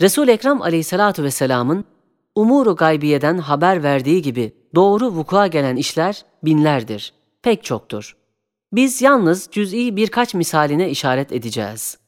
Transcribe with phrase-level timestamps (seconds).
[0.00, 1.84] Resul Ekrem Aleyhissalatu vesselam'ın
[2.34, 8.16] umuru gaybiyeden haber verdiği gibi doğru vuku'a gelen işler binlerdir, pek çoktur.
[8.72, 11.98] Biz yalnız cüz'i birkaç misaline işaret edeceğiz.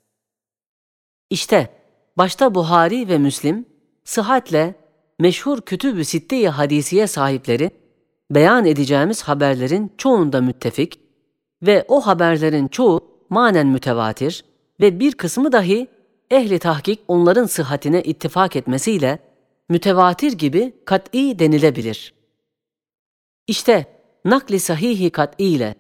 [1.31, 1.71] İşte
[2.17, 3.67] başta Buhari ve Müslim
[4.05, 4.75] sıhhatle
[5.19, 7.71] meşhur kütüb-ü sitte hadisiye sahipleri
[8.31, 11.01] beyan edeceğimiz haberlerin çoğunda müttefik
[11.63, 13.01] ve o haberlerin çoğu
[13.31, 14.45] manen mütevatir
[14.81, 15.98] ve bir kısmı dahi
[16.31, 19.19] ehli tahkik onların sıhhatine ittifak etmesiyle
[19.69, 22.15] mütevatir gibi kat'i denilebilir.
[23.47, 23.87] İşte
[24.25, 25.75] nakli sahihi kat'i ile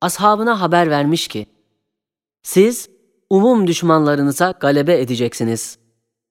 [0.00, 1.46] ashabına haber vermiş ki,
[2.42, 2.90] siz
[3.30, 5.78] umum düşmanlarınıza galebe edeceksiniz.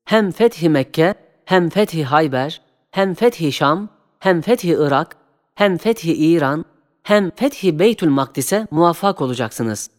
[0.06, 1.16] Hem fethi Mekke,
[1.46, 5.18] hem fethi Hayber, hem fethi Şam, hem fethi Irak,
[5.56, 6.66] hem fethi İran,
[7.04, 9.90] hem fethi Beytül Makdis'e muvaffak olacaksınız.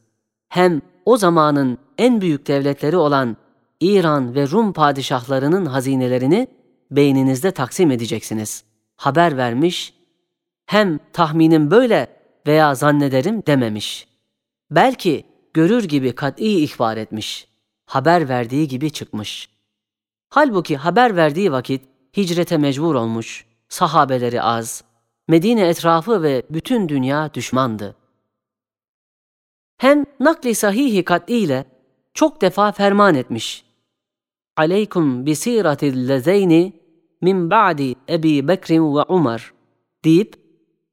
[0.49, 3.37] Hem o zamanın en büyük devletleri olan
[3.83, 6.49] İran ve Rum padişahlarının hazinelerini
[6.91, 8.65] beyninizde taksim edeceksiniz.
[8.97, 9.95] Haber vermiş,
[10.67, 12.17] hem tahminim böyle
[12.47, 14.09] veya zannederim dememiş.
[14.71, 15.25] Belki
[15.55, 17.49] görür gibi kat'i ihbar etmiş.
[17.87, 19.49] Haber verdiği gibi çıkmış.
[20.29, 21.83] Halbuki haber verdiği vakit
[22.17, 24.85] hicrete mecbur olmuş, sahabeleri az,
[25.29, 27.97] Medine etrafı ve bütün dünya düşmandı.
[29.77, 31.65] Hem nakli sahihi kat'i ile
[32.15, 33.65] çok defa ferman etmiş.
[34.57, 36.73] Aleykum bisiratil lezeyni
[37.21, 39.53] min ba'di Ebi Bekrin ve Umar
[40.05, 40.35] deyip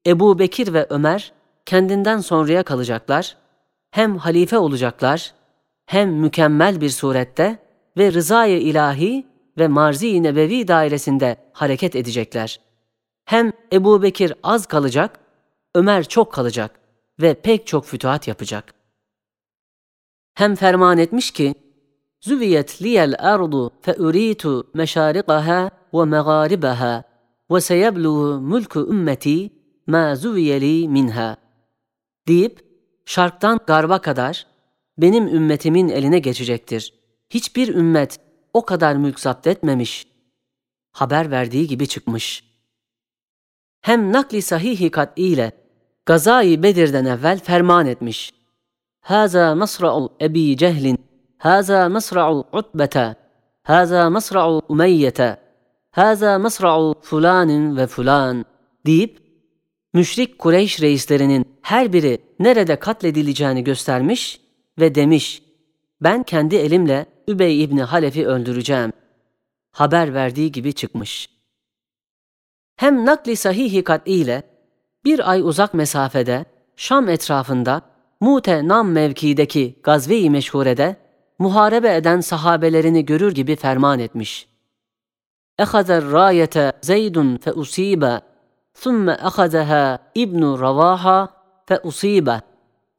[0.07, 1.33] Ebu Bekir ve Ömer
[1.65, 3.37] kendinden sonraya kalacaklar,
[3.91, 5.33] hem halife olacaklar,
[5.85, 7.57] hem mükemmel bir surette
[7.97, 12.59] ve rızayı ilahi ve marzi nebevi dairesinde hareket edecekler.
[13.25, 15.19] Hem Ebu Bekir az kalacak,
[15.75, 16.79] Ömer çok kalacak
[17.21, 18.73] ve pek çok fütuhat yapacak.
[20.33, 21.55] Hem ferman etmiş ki,
[23.81, 27.03] Fe uritu meşariqaha ve megaribaha
[27.51, 29.49] ve seyebluğu mülkü ümmeti
[29.87, 31.37] ma züviyeli minha
[32.27, 32.65] deyip
[33.05, 34.47] şarktan garba kadar
[34.97, 36.93] benim ümmetimin eline geçecektir.
[37.29, 38.19] Hiçbir ümmet
[38.53, 40.07] o kadar mülk zapt etmemiş.
[40.91, 42.43] Haber verdiği gibi çıkmış.
[43.81, 45.51] Hem nakli sahihi kat'i ile
[46.05, 48.33] Gazayı Bedir'den evvel ferman etmiş.
[49.01, 51.08] Haza masra'u Ebi Cehlin,
[51.39, 53.15] haza masra'u Utbete,
[53.63, 55.37] haza masra'u Umeyyete,
[55.91, 58.45] haza masra'u fulanin ve fulan
[58.85, 59.19] deyip
[59.93, 64.41] müşrik Kureyş reislerinin her biri nerede katledileceğini göstermiş
[64.79, 65.43] ve demiş,
[66.01, 68.93] ben kendi elimle Übey İbni Halef'i öldüreceğim.
[69.71, 71.29] Haber verdiği gibi çıkmış.
[72.75, 74.43] Hem nakli sahihi ile
[75.05, 76.45] bir ay uzak mesafede
[76.75, 77.81] Şam etrafında
[78.21, 81.08] Mute Nam mevkideki gazve-i meşhurede
[81.38, 84.48] muharebe eden sahabelerini görür gibi ferman etmiş.
[85.58, 88.22] Ehazer rayete Zeydun fe usibe
[88.82, 91.18] ثم أخذها ابن رواحة
[91.66, 92.40] فأصيب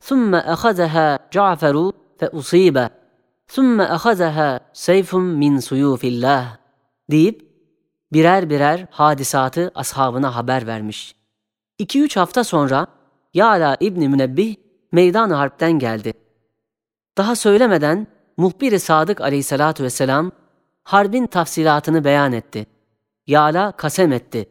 [0.02, 2.90] ثم أخذها جعفر فأصيب
[3.48, 6.58] ثم أخذها سيف min suyufillah
[7.12, 7.46] deyip
[8.14, 11.16] birer birer hadisatı ashabına haber vermiş.
[11.80, 12.88] 2-3 hafta sonra
[13.34, 14.56] Yala İbni Münebbih
[14.92, 16.14] meydan harpten geldi.
[17.18, 18.08] Daha söylemeden
[18.40, 20.32] muhbir-i Sadık aleyhissalatu vesselam
[20.84, 22.66] harbin tafsilatını beyan etti.
[23.28, 24.50] Yala kasem etti.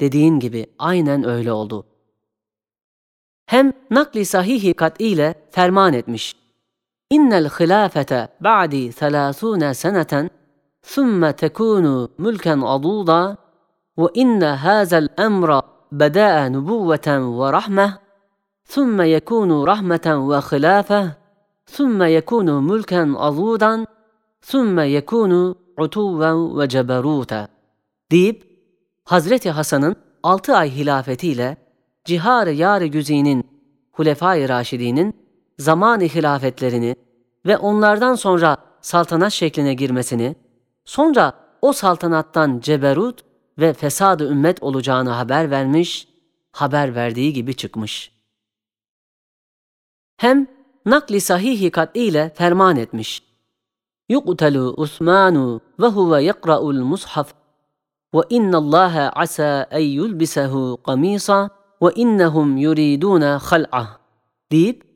[0.00, 1.86] Dediğin gibi aynen öyle oldu.
[3.46, 6.36] Hem nakli sahihi kat ile ferman etmiş.
[7.10, 10.30] İnnel hilafete ba'di 30 seneten
[10.84, 13.36] ثم تكون ملكا عضوضا
[13.96, 17.08] وإن هذا الأمر بدأ نبوة
[17.38, 17.98] ورحمة
[18.64, 21.12] ثم يكون رحمة وخلافة
[21.68, 23.86] ثم يكون ملكا عضوضا
[24.40, 27.48] ثم يكون عتوا وجبروتا
[28.10, 28.54] deyip
[29.04, 31.56] Hazreti Hasan'ın altı ay hilafetiyle
[32.04, 33.50] Cihar-ı Yar-ı Güzi'nin
[33.92, 35.16] Hulefai Raşidi'nin
[35.58, 36.96] zaman-ı hilafetlerini
[37.46, 40.36] ve onlardan sonra saltanat şekline girmesini,
[40.84, 41.32] sonra
[41.62, 43.24] o saltanattan ceberut
[43.58, 46.08] ve fesad-ı ümmet olacağını haber vermiş,
[46.52, 48.12] haber verdiği gibi çıkmış.
[50.16, 50.46] Hem
[50.89, 53.23] nakli sahihi kat'iyle ferman etmiş.
[54.09, 57.33] Yuqtalu Osmanu ve huve yakra'ul mushaf
[58.13, 61.49] ve innallâhe asa en yulbisehu kamisa
[61.81, 63.97] ve innehum yuridûne hal'ah
[64.51, 64.89] deyip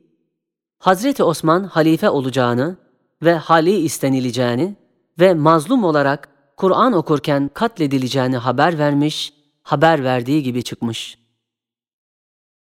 [0.78, 2.76] Hazreti Osman halife olacağını
[3.22, 4.76] ve hali istenileceğini
[5.20, 11.18] ve mazlum olarak Kur'an okurken katledileceğini haber vermiş, haber verdiği gibi çıkmış.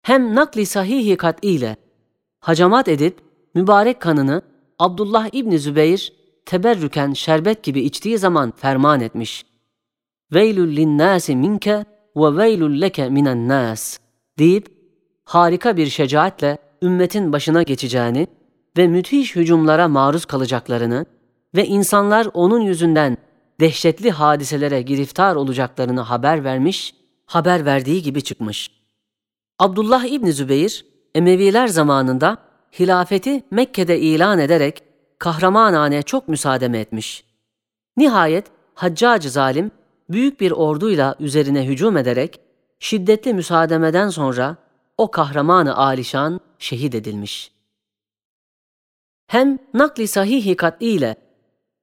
[0.03, 1.77] Hem nakli sahihi kat'iyle
[2.41, 3.21] hacamat edip
[3.55, 4.43] mübarek kanını
[4.79, 6.13] Abdullah İbni Zübeyir
[6.47, 9.47] teberrüken şerbet gibi içtiği zaman ferman etmiş.
[10.33, 11.85] Veylül linnâsi minke
[12.17, 13.99] ve veylül leke minen nas
[14.39, 14.69] deyip
[15.25, 18.27] harika bir şecaatle ümmetin başına geçeceğini
[18.77, 21.07] ve müthiş hücumlara maruz kalacaklarını
[21.55, 23.17] ve insanlar onun yüzünden
[23.61, 26.95] dehşetli hadiselere giriftar olacaklarını haber vermiş,
[27.27, 28.71] haber verdiği gibi çıkmış.
[29.59, 30.87] Abdullah İbni Zübeyir,
[31.19, 32.39] Emeviler zamanında
[32.79, 34.83] hilafeti Mekke'de ilan ederek
[35.19, 37.25] kahramanane çok müsaademe etmiş.
[37.97, 39.71] Nihayet Haccacı zalim
[40.11, 42.41] büyük bir orduyla üzerine hücum ederek
[42.79, 44.57] şiddetli müsaademeden sonra
[44.99, 47.53] o kahramanı alişan şehit edilmiş.
[49.27, 51.17] Hem nakli sahihi ile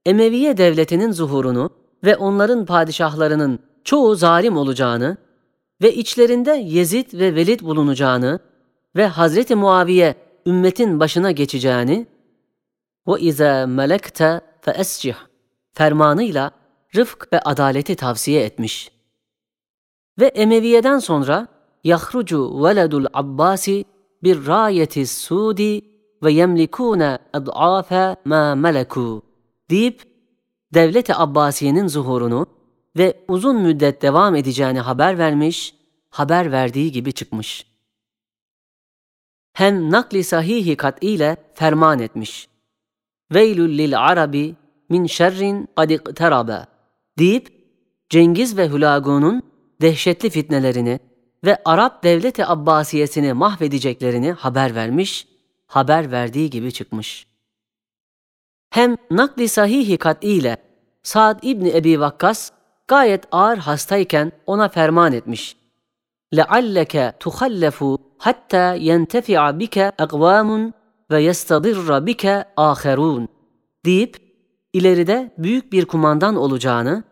[0.05, 1.69] Emeviye devletinin zuhurunu
[2.03, 5.17] ve onların padişahlarının çoğu zalim olacağını
[5.81, 8.39] ve içlerinde Yezid ve Velid bulunacağını
[8.95, 10.15] ve Hazreti Muaviye
[10.45, 12.07] ümmetin başına geçeceğini
[13.07, 15.15] ve izâ melekte feescih
[15.73, 16.51] fermanıyla
[16.95, 18.91] rıfk ve adaleti tavsiye etmiş.
[20.19, 21.47] Ve Emeviye'den sonra
[21.83, 23.85] yahrucu veledul Abbasi
[24.23, 25.81] bir rayeti sudi
[26.23, 29.21] ve yemlikune ad'afe ma meleku
[29.69, 30.03] deyip
[30.73, 32.47] devlet-i Abbasiye'nin zuhurunu
[32.97, 35.75] ve uzun müddet devam edeceğini haber vermiş,
[36.09, 37.74] haber verdiği gibi çıkmış
[39.54, 42.48] Hem nakli sahihi kat ile ferman etmiş.
[43.34, 44.54] Veylül lil arabi
[44.88, 46.66] min şerrin kad iqterabe
[47.18, 47.60] deyip
[48.08, 49.42] Cengiz ve Hülagu'nun
[49.80, 51.00] dehşetli fitnelerini
[51.44, 55.28] ve Arap devleti Abbasiyesini mahvedeceklerini haber vermiş,
[55.66, 57.26] haber verdiği gibi çıkmış.
[58.70, 60.56] Hem nakli sahihi kat ile
[61.02, 62.50] Sa'd İbni Ebi Vakkas
[62.88, 65.56] gayet ağır hastayken ona ferman etmiş.
[66.32, 70.73] لَعَلَّكَ تُخَلَّفُ hatta yentefi'a bike ekvamun
[71.11, 73.27] ve yestadirra bike aherun
[73.85, 74.17] deyip
[74.73, 77.03] ileride büyük bir kumandan olacağını,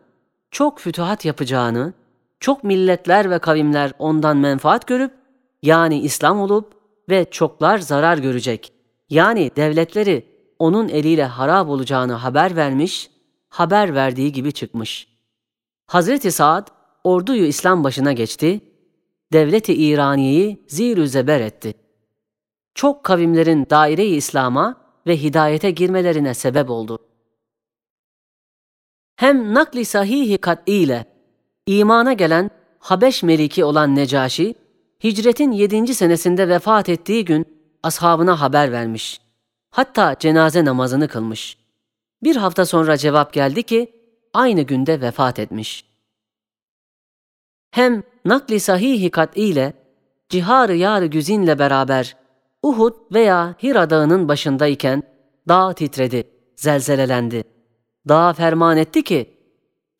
[0.50, 1.92] çok fütuhat yapacağını,
[2.40, 5.12] çok milletler ve kavimler ondan menfaat görüp
[5.62, 6.72] yani İslam olup
[7.08, 8.72] ve çoklar zarar görecek.
[9.10, 10.26] Yani devletleri
[10.58, 13.10] onun eliyle harap olacağını haber vermiş,
[13.48, 15.08] haber verdiği gibi çıkmış.
[15.86, 16.68] Hazreti Saad
[17.04, 18.60] orduyu İslam başına geçti,
[19.34, 21.74] devleti İraniye'yi zir zeber etti.
[22.74, 24.76] Çok kavimlerin daire-i İslam'a
[25.06, 26.98] ve hidayete girmelerine sebep oldu.
[29.16, 31.06] Hem nakli sahihi kat'i ile
[31.66, 34.54] imana gelen Habeş meliki olan Necaşi,
[35.04, 37.46] hicretin yedinci senesinde vefat ettiği gün
[37.82, 39.20] ashabına haber vermiş.
[39.70, 41.58] Hatta cenaze namazını kılmış.
[42.22, 43.92] Bir hafta sonra cevap geldi ki,
[44.32, 45.84] aynı günde vefat etmiş.
[47.70, 49.72] Hem nakli sahihi ile
[50.28, 52.16] cihar-ı yar güzinle beraber
[52.62, 55.02] Uhud veya Hira dağının başındayken
[55.48, 57.44] dağ titredi, zelzelelendi.
[58.08, 59.38] Dağ ferman etti ki,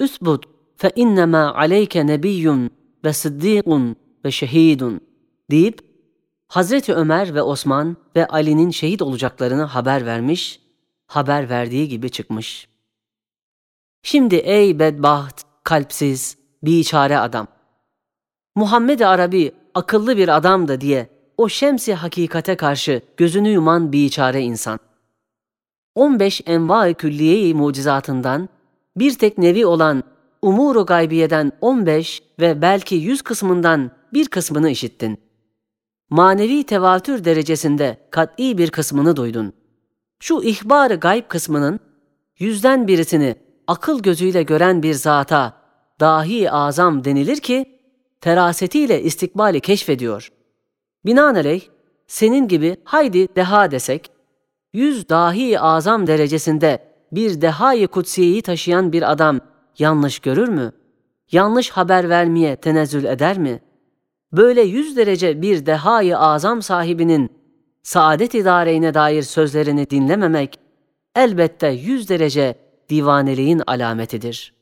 [0.01, 0.43] Üsbud
[0.77, 2.71] fe innema aleyke nebiyyun
[3.05, 5.01] ve sıddîkun ve şehidun
[5.51, 5.81] deyip
[6.49, 10.61] Hazreti Ömer ve Osman ve Ali'nin şehit olacaklarını haber vermiş,
[11.07, 12.69] haber verdiği gibi çıkmış.
[14.03, 17.54] Şimdi ey bedbaht, kalpsiz, biçare adam!
[18.57, 24.79] Muhammed Arabi akıllı bir adamdı diye o şemsi hakikate karşı gözünü yuman biçare insan.
[25.95, 28.49] 15 enva-i külliye-i mucizatından
[28.97, 30.03] bir tek nevi olan
[30.43, 35.21] umuru gaybiyeden 15 ve belki 100 kısmından bir kısmını işittin.
[36.11, 39.53] Manevi tevatür derecesinde kat'i bir kısmını duydun.
[40.19, 41.81] Şu ihbar-ı gayb kısmının
[42.39, 43.37] yüzden birisini
[43.67, 45.53] akıl gözüyle gören bir zata
[46.01, 47.74] dahi azam denilir ki
[48.25, 50.33] ferasetiyle istikbali keşfediyor.
[51.07, 51.63] Binaenaleyh
[52.07, 54.11] senin gibi haydi deha desek,
[54.73, 56.79] yüz dahi azam derecesinde
[57.13, 59.41] bir dehayı kutsiyeyi taşıyan bir adam
[59.79, 60.73] yanlış görür mü?
[61.33, 63.61] Yanlış haber vermeye tenezzül eder mi?
[64.33, 67.33] Böyle yüz derece bir dehayı azam sahibinin
[67.83, 70.59] saadet idareine dair sözlerini dinlememek
[71.17, 72.55] elbette yüz derece
[72.91, 74.55] divaneliğin alametidir.''